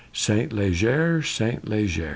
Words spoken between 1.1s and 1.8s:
Saint